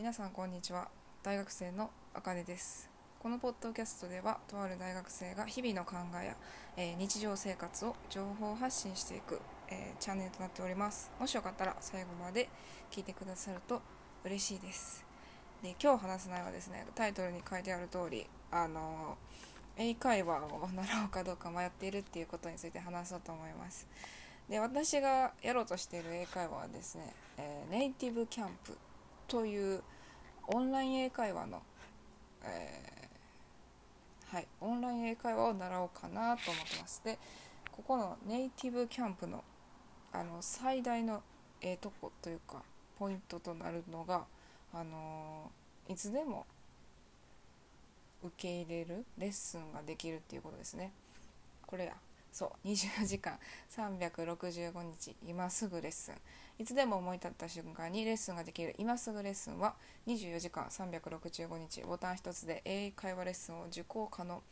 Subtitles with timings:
[0.00, 0.88] 皆さんこんにちは。
[1.22, 2.88] 大学生のあかねです。
[3.18, 6.36] このポッドキャストではとある大学生が日々の考えや、
[6.78, 11.12] えー日常生活を情報発信していく、えーチャンネルとなっております。
[11.20, 12.48] もしよかったら最後まで
[12.90, 13.82] 聞いてくださると
[14.24, 15.04] 嬉しいです。
[15.62, 23.86] で今日話す内容はですねタイトルに書いてある通りあのー英会話を習おうかどうか迷っているっていうことについて話そうと思います。
[24.48, 28.78] で私がやろうとしている英会話はですね、えネイティブキャンプ
[29.30, 29.82] という
[30.48, 31.62] オンライン英会話の、
[32.44, 37.18] えーはい、オンライン英会話を習おうかなと思ってますで
[37.70, 39.42] ここのネイティブキャンプの
[40.12, 41.22] あの最大の
[41.60, 42.62] ええとこというか
[42.98, 44.26] ポイントとなるのが、
[44.74, 45.60] あのー
[45.90, 46.46] いつでも
[48.22, 50.92] 受け入れるレッスンができるっていうことですね。
[51.66, 51.94] これや。
[52.32, 53.38] そう24時間。
[53.76, 55.16] 365日。
[55.26, 56.14] 今すぐレッスン
[56.58, 58.74] いつでも思い立った瞬間にレッスンができる。
[58.78, 59.74] 今すぐレッスンは
[60.06, 60.66] 24時間。
[60.66, 61.82] 365日。
[61.82, 64.42] ボタン一つで英会話レッスンを受講可能。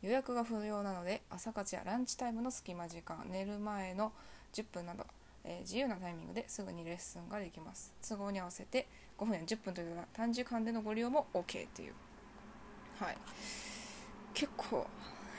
[0.00, 3.26] 予約が不要なので朝活やランチタイムの隙間時間。
[3.28, 4.12] 寝る前の
[4.54, 5.04] 10分など、
[5.44, 7.92] えー自由なタイミングですぐにレッスンができます。
[8.08, 8.86] 都合に合わせて
[9.18, 11.94] 5分や10分というような短時間でのご利用も OK という。
[13.00, 13.16] はい。
[14.32, 14.86] 結構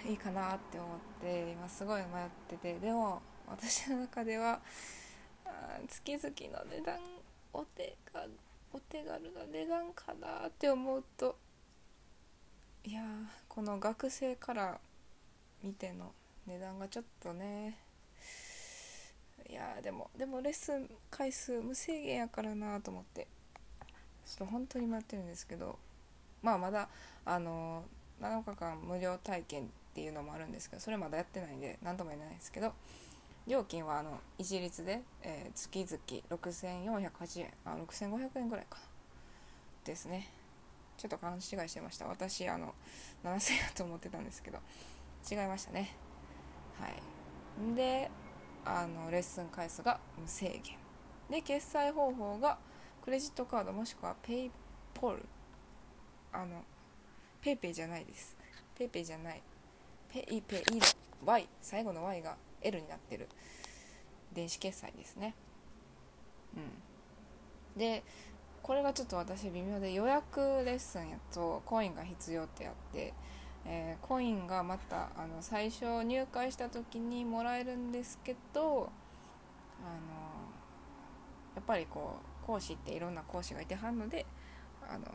[0.06, 0.90] いいかなって思っ
[1.22, 2.08] て今すごい迷っ
[2.48, 4.60] ててでも私の中では
[5.88, 7.00] 月々の値段
[7.54, 8.26] お手が
[8.72, 9.20] お手軽な
[9.52, 11.36] 値段かなって思うと
[12.86, 13.06] いやー
[13.48, 14.80] この学生から
[15.64, 16.12] 見ての
[16.48, 17.78] 値段がちょっとね
[19.50, 23.28] いやでもでもレッスン回数無制限やからなと思って
[24.26, 25.78] ちょっと本当に迷ってるんですけど
[26.42, 26.88] まあまだ
[27.26, 27.84] あの
[28.22, 32.74] 7日間無料体験っていうのもあるんですけどそれまだやってないんで何とも言えないですけど
[33.48, 38.82] 料金はあの一律で、えー月々6480円あ6500円ぐらいかな。
[39.84, 40.30] ですね。
[40.98, 42.06] ちょっと勘違いしてました。
[42.06, 42.76] 私あの
[43.24, 44.60] 7000円と思ってたんですけど
[45.30, 45.96] 違いましたね。
[46.80, 47.76] はい。
[47.76, 48.12] で
[48.66, 50.78] あのレッスン回数が無制限。
[51.30, 52.60] で決済方法が
[53.04, 55.26] クレジットカードもしくは PayPal。
[56.32, 56.64] あの
[57.42, 58.38] PayPay じゃないです。
[58.78, 59.42] PayPay じゃない。
[60.12, 60.82] PayPay の
[61.26, 63.28] Y 最後の Y が L になってる。
[64.34, 65.34] 電子決済ですね。
[66.56, 66.60] う
[67.78, 67.80] ん。
[67.80, 68.04] で
[68.62, 73.14] これがちょっと私微妙で予約レッスンやとコインが必要ってやって、
[73.66, 78.80] えーコインがまたあの最初入会した時にもらえるんですけどあの
[81.56, 84.26] やっぱりこう講師っていろんな講師がいてはんので
[84.88, 85.06] あの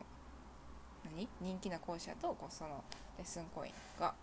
[1.05, 1.29] 何？
[1.41, 2.83] 人気な講師だとこうその
[3.19, 4.15] レッスンコインが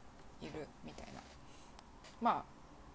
[0.42, 1.22] いるみたいな。
[2.22, 2.44] まあ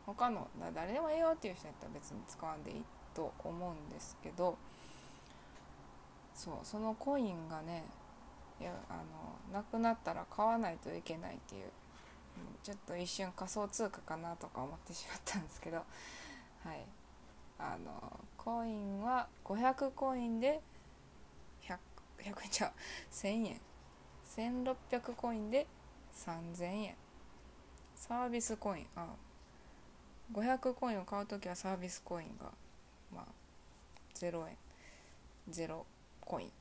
[0.07, 2.85] 他の誰でもええよっていう人やったら別に使わんでいい
[3.15, 4.57] と思うんですけど
[6.33, 7.85] そうそのコインがね
[8.61, 8.95] いやあ
[9.53, 11.65] のなくなったら買わないといけないっていう
[12.63, 15.79] ちょっと一瞬仮想通貨かなとか思ってしまったんですけど
[16.65, 16.85] はい。
[17.59, 20.61] あのコインは500コインで
[21.63, 21.79] 100,
[22.19, 22.73] 100円ちゃう
[23.11, 23.61] 1000円。
[24.27, 25.67] 1600コインで
[26.13, 26.97] 3000円。
[27.97, 28.87] サービスコイン。
[28.95, 29.07] あ
[30.33, 32.53] 500コインを買うときはサービスコインが
[33.15, 33.25] まあ
[34.15, 34.57] 0円。
[35.51, 35.83] 0
[36.21, 36.53] コイン。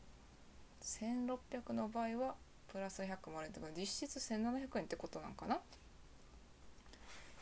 [0.82, 2.36] 1600の場合は
[2.72, 5.60] プラス100もらえるとか実質1700円ってことなんかな？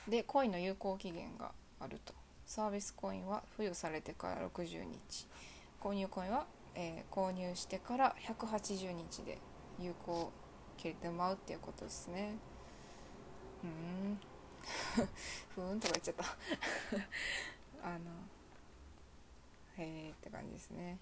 [0.08, 2.14] でコインの有効期限があると。
[2.46, 5.28] サービスコインは付与されてから60日。
[5.82, 9.38] 購入コインは、えー購入してから180日で
[9.80, 10.32] 有効
[10.78, 12.36] 切れてまうっていうことですね。
[13.64, 14.20] うん。
[15.56, 16.24] ふーんとか言っちゃった。
[17.88, 18.12] あの
[19.78, 20.98] へえって感じですね。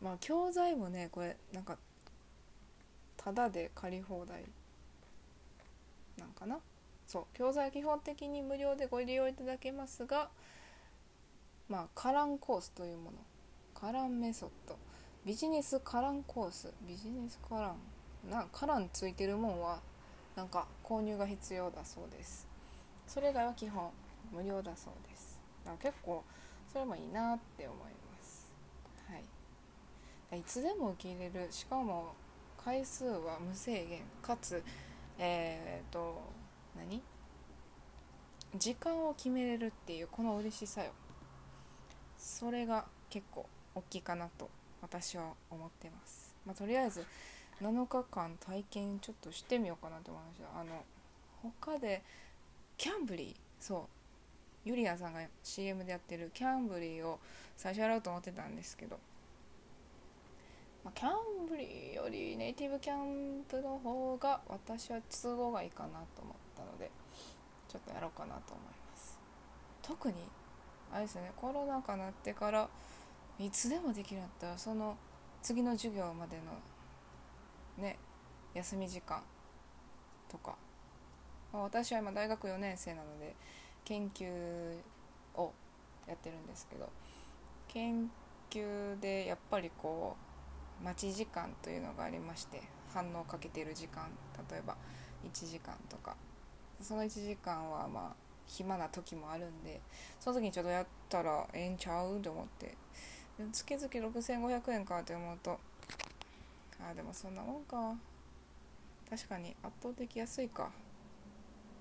[0.00, 1.76] まあ教材もねこれなんか
[3.16, 4.44] タダで借り放題
[6.16, 6.60] なんかな？
[7.06, 10.30] そう教材基本的に無料でご利用いただけますが
[11.68, 13.18] まあカランコースというもの。
[13.74, 14.76] カランメソッド。
[15.24, 16.72] ビジネスカランコース。
[16.82, 18.30] ビジネスカラン。
[18.30, 19.80] なカランついてるもんは
[20.36, 22.46] なんか購入が必要だそうです。
[23.06, 23.90] それ以外は基本
[24.32, 25.40] 無料だそうです。
[25.64, 26.24] だから結構
[26.72, 28.50] それもいいなって思います。
[29.08, 30.40] はい。
[30.40, 31.48] いつでも受け入れる。
[31.50, 32.14] しかも
[32.56, 34.02] 回数は無制限。
[34.22, 34.62] かつ
[35.18, 36.22] えっ、と
[36.76, 37.02] 何？
[38.56, 40.92] 時間を決めれるっていうこの嬉しさよ。
[42.18, 44.50] それが結構大きいかなと
[44.82, 47.04] 私は思ってます、まあ、とりあえず
[47.60, 50.84] 7日間体験ちょっとしてみようかなと思いましたあの
[51.42, 52.02] 他で
[52.76, 54.00] キャンブリーそう。
[54.64, 57.18] ユリアさんが CM でやってるキャンブリーを
[57.56, 58.98] 最初やろうと思ってたんですけど、
[60.84, 66.90] まあ、キャンブリーよりネイティブキャンプの方が私は都合がいいかなと思ったので
[67.68, 69.18] ちょっとやろうかなと思います。
[69.82, 70.14] 特に
[70.92, 72.68] あれですねコロナ禍になってから
[73.38, 74.96] いつでもできるんだったらその
[75.42, 76.42] 次の授業までの
[77.78, 77.98] ね
[78.54, 79.22] 休み時間
[80.28, 80.56] とか、
[81.52, 83.34] まあ、私は今大学4年生なので
[83.84, 84.26] 研究
[85.34, 85.52] を
[86.06, 86.88] やってるんですけど
[87.68, 88.10] 研
[88.50, 90.16] 究でやっぱりこ
[90.80, 92.62] う待ち時間というのがありまして
[92.92, 94.08] 反応をかけてる時間
[94.50, 94.76] 例えば
[95.24, 96.16] 1時間とか。
[96.82, 98.16] その1時間はまあ
[98.46, 99.82] 暇な時もあるんで
[100.18, 102.18] その時にちょっとやったらええんちゃう？
[102.22, 102.74] と思って。
[103.52, 105.60] 月々6500円かって思うと
[106.88, 107.96] あでもそんなもんか。
[109.08, 110.70] 確かに圧倒的安いか。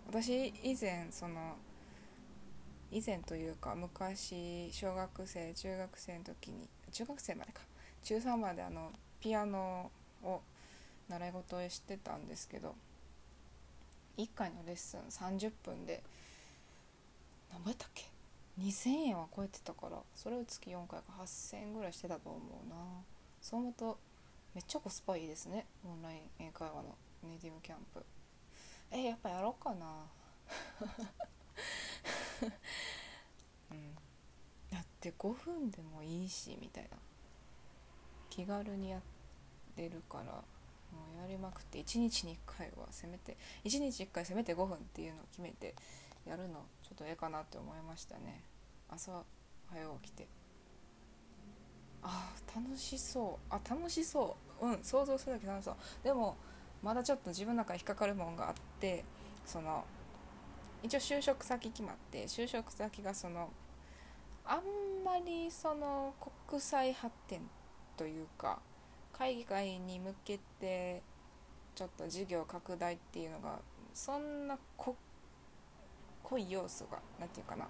[0.08, 1.56] 私以前その
[2.92, 7.62] 以前というか昔小学生中学生の時に中学生までか。
[8.04, 9.92] 中3まであのピアノ
[10.24, 10.42] を
[11.10, 12.76] 習い事をしてたんですけど
[14.18, 16.02] 1回のレッスン30分で
[17.52, 18.06] 何倍やったっけ
[18.60, 22.76] ？2000円は超えてたからそれを月4回か8000円ぐらいしてたと思うな。
[23.42, 23.98] そう思うと
[24.56, 25.66] めっちゃコスパいいですね。
[25.86, 26.96] オンライン英会話の。
[27.24, 28.04] ネイティブキャンプ。
[28.92, 30.08] えやっぱやろうかな。
[33.72, 33.96] うん。
[34.72, 36.98] だって5分でもいいしみたいな。
[38.30, 39.02] 気軽にやっ
[39.76, 40.42] てるからも
[41.14, 41.80] うやりまくって。
[41.80, 45.76] 1日に1回はせめて1日1回せめて5分っていうのを決めて
[46.26, 48.44] やるのちょっとええかなって思いましたね。
[48.90, 49.24] 朝
[49.68, 50.39] 早起きて。
[52.04, 53.46] あ楽しそう。
[53.50, 54.68] あ楽しそう。
[54.68, 55.76] うん想像するだけ楽しそう。
[56.04, 56.36] でも
[56.82, 59.04] まだちょっと自分の中に引っかかるもんがあって
[59.46, 59.84] その
[60.82, 63.50] 一応就職先決まって就職先がその
[64.46, 66.14] あんまりその
[66.48, 67.42] 国際発展
[67.98, 68.60] というか
[69.12, 71.02] 海外に向けて
[71.76, 73.60] ちょっと事業拡大っていうのが
[73.94, 74.96] そんな濃
[76.38, 77.68] い要素が何て言うかな。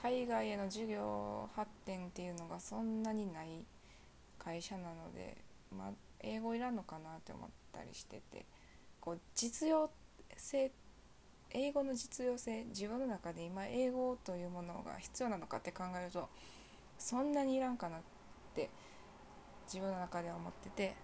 [0.00, 3.64] 海外への授業発展っていうのがそんなにない
[4.38, 5.38] 会社なので、
[5.76, 5.90] まあ、
[6.20, 8.46] 英語いらんのかなって思ったりしてて
[9.00, 9.90] こう実用
[10.36, 10.70] 性
[11.50, 16.28] 英語の実用性自分の中で今英語というものが必要なのかって考えると
[16.96, 18.00] そんなにいらんかなっ
[18.54, 18.70] て
[19.66, 20.94] 自分の中では思ってて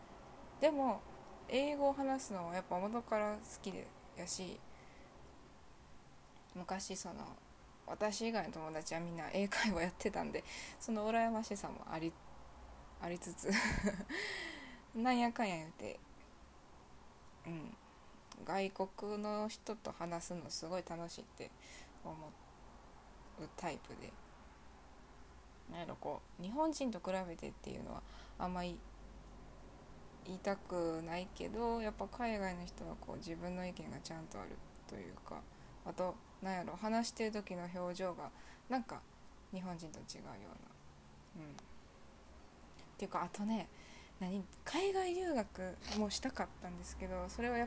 [0.60, 1.00] でも
[1.48, 3.86] 英語を話すのはやっぱ元から好きで
[4.16, 4.60] やし
[6.54, 7.14] 昔その
[7.86, 10.42] 私以外の友達はみんな英会話やってたんで
[10.80, 12.12] その羨ましさもあり
[13.00, 13.50] ありつつ
[14.94, 16.00] なんやかんや言うて
[17.46, 17.76] うん
[18.44, 21.50] 外国の人と話すのすごい楽しいって
[22.04, 24.12] 思うタイプで
[25.70, 28.02] なんやろこう日本人と比べてっていうのは
[28.38, 28.78] あんまり
[30.26, 34.50] 言いたくないけどやっぱ海外の人はこう自分の意見がちゃんとある
[34.88, 35.40] というか
[35.84, 38.30] あとなんやろ話してる時の表情が
[38.68, 39.00] なんか
[39.52, 40.30] 日本人と違うよ
[41.36, 41.44] うな。
[41.44, 41.50] うん。
[41.50, 41.54] っ
[42.98, 43.68] ていうかあとね
[44.20, 47.66] 何海外留学もしたかったんですけどそれはや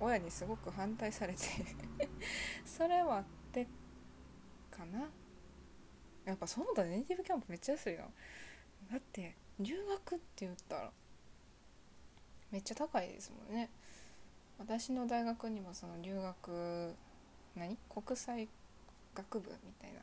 [0.00, 1.40] 親にすごく反対されて
[2.64, 3.66] それはあって
[4.70, 5.10] かな。
[6.24, 8.04] やっぱそうだネイティブキャンプめっちゃ安いな
[8.90, 10.90] だって留学って言ったら
[12.50, 13.68] めっちゃ高いですもんね。
[14.58, 16.94] 私の大学にもその留学
[17.56, 17.76] 何？
[17.88, 18.48] 国際
[19.14, 20.00] 学部みたいな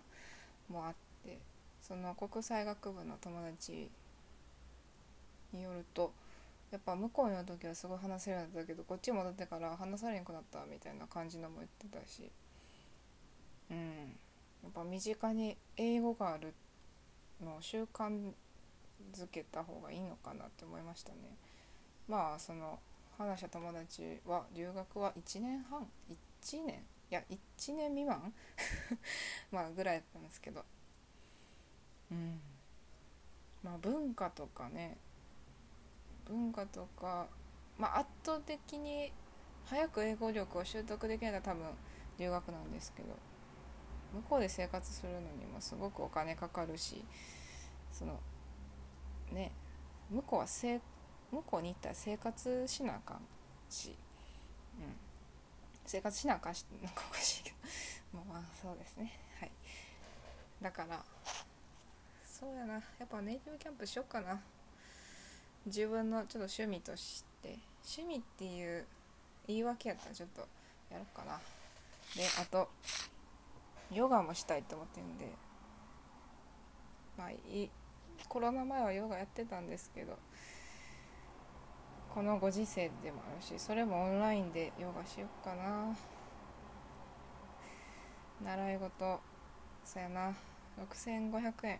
[0.69, 0.93] もあっ
[1.25, 1.37] て
[1.81, 3.89] その国際学部の友達
[5.53, 6.13] によると
[6.71, 12.31] やっぱ向こうの時はすごい話せるようになったけどこっち戻ってから話されなくなったみたいな感じのも言ってたし
[13.69, 14.15] うん。
[14.63, 16.53] やっぱ身近に英語がある
[17.43, 18.31] のを習慣
[19.13, 21.17] づけた方がいいのかなって思いましたね。
[22.07, 22.79] まあその
[23.17, 25.87] 話した友達は留学は1年半
[26.43, 26.79] ？1年？
[27.11, 28.33] いや1年未満？
[29.51, 30.65] まあぐらいだったんですけど。
[32.11, 32.41] うん。
[33.61, 34.97] まあ文化とかね。
[36.25, 37.27] 文化とか、
[37.77, 39.11] まあ、圧倒的に
[39.65, 41.65] 早く英語力を習得できないのは多分
[42.17, 43.15] 留学なんですけど。
[44.13, 47.03] 向こうで生活するのにもすごくお金かかるし
[47.91, 48.19] その
[49.31, 49.51] ね
[50.09, 50.81] 向こうはせ
[51.31, 53.21] 向こうに行ったら生活しなあかん
[53.69, 53.95] し、
[54.79, 54.95] うん、
[55.85, 57.55] 生活しなあかんしなんかおかしいけど。
[58.29, 59.19] まあそうですね。
[59.39, 59.51] はい。
[60.61, 61.03] だから
[62.25, 62.73] そうやな。
[62.73, 64.41] やっぱネイティブキャンプしよっかな。
[65.65, 67.59] 自分のちょっと趣味として。
[67.83, 68.85] 趣味っていう
[69.47, 70.47] 言い訳やったらちょっと
[70.89, 71.39] やろうかな。
[72.15, 72.69] であと
[73.91, 75.31] ヨガもしたいと思ってるんで。
[77.17, 77.69] まあい
[78.27, 80.17] コロナ前はヨガやってたんですけど。
[82.13, 85.95] このご時世でもあるしそれもオンラインでヨガしよっかな。
[88.43, 89.19] 習い事
[89.85, 90.33] そやな。
[90.77, 91.79] 6500円。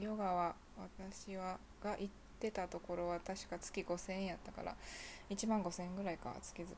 [0.00, 2.08] ヨガは私はが行っ
[2.40, 4.74] てたところは確か月5000円やったから
[5.28, 6.74] 1万5000円ぐらいか月々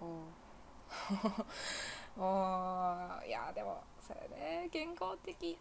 [0.00, 0.26] お
[2.20, 5.58] おいやでもそうやね健康的。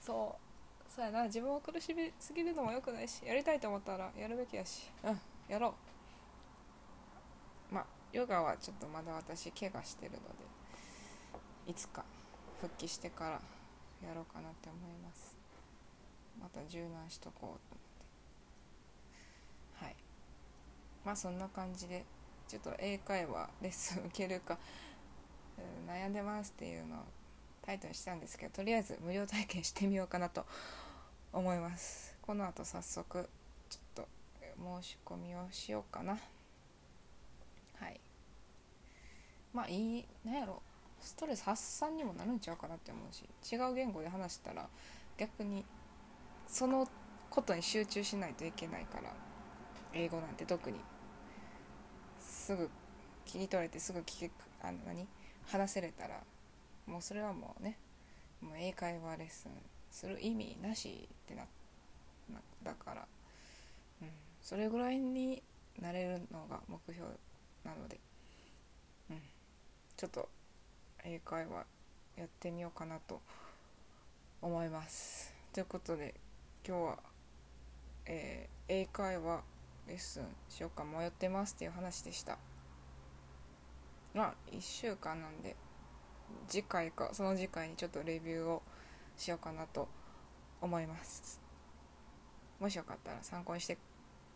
[0.00, 0.43] そう。
[0.94, 1.24] そうやな。
[1.24, 4.88] 自分を苦しみすぎるのもよくないしやりたいと思ったらやるべきやし。
[5.02, 5.20] うん。
[5.48, 5.74] やろ
[7.70, 7.74] う。
[7.74, 10.22] まあヨガはちょっとまだ私怪我してるので
[11.66, 12.04] いつか
[12.60, 13.30] 復帰してから
[14.06, 15.36] やろうかなって思います。
[16.40, 17.58] また柔軟しとこうと思っ
[19.80, 19.84] て。
[19.86, 19.96] はい。
[21.04, 22.04] まあそんな感じで
[22.46, 24.58] ちょっと英会話レッスン受けるか、
[25.88, 26.98] 悩んでますっていうのを
[27.62, 30.44] タイトルにしたんですけどとりあえず無料体験してみようかなと
[31.34, 32.16] 思います。
[32.22, 33.28] この後早速
[33.68, 34.08] ちょっと
[34.80, 36.12] 申し込みをしようかな。
[36.12, 38.00] はい。
[39.52, 40.62] まあいいなんやろ。
[41.00, 44.68] ストレス発散にもなるんちゃうかなって思うし違う言語で話したら
[45.18, 45.66] 逆に
[46.46, 46.88] その
[47.28, 49.12] ことに集中しないといけないから
[49.92, 50.78] 英語なんて特に。
[52.20, 52.70] すぐ
[53.24, 54.30] 切り取れてすぐ聞け
[54.62, 55.06] あの何？
[55.46, 56.22] 話せれたら
[56.86, 57.76] もうそれはもうね
[58.40, 59.50] もう英会話レッスン
[59.94, 61.44] する意味なしってな
[62.64, 63.06] だから、
[64.02, 64.08] うん、
[64.42, 65.40] それぐらいに
[65.80, 67.08] なれるのが目標
[67.62, 68.00] なので、
[69.08, 69.20] うん、
[69.96, 70.28] ちょっと
[71.04, 71.64] 英会話
[72.16, 73.20] やってみようかなと
[74.42, 75.32] 思います。
[75.52, 76.14] ということで
[76.66, 76.98] 今日は、
[78.06, 79.42] えー、英会話
[79.86, 82.36] レッスンしようか迷ってますっていう話でした。
[84.12, 85.54] まあ1週間なんで
[86.48, 88.62] 次回かその次回にちょっとレビューを
[89.16, 89.88] しようかなと
[90.60, 91.40] 思います。
[92.60, 93.76] もしよかったら参考にして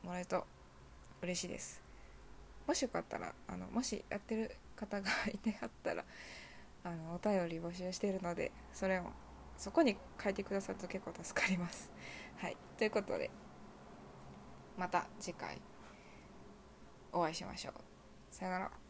[0.02, 0.44] もらえると
[1.22, 1.82] 嬉しいです。
[2.66, 6.04] もしよかったらあのもしやってる方がいてはったら
[6.84, 9.04] あのお便り募集しているのでそれを
[9.56, 11.90] そこに書いてくださると結構助かります。
[12.36, 12.56] はい。
[12.76, 13.30] ということで
[14.76, 15.60] また次回
[17.12, 17.74] お会いしましょう。
[18.30, 18.87] さよなら。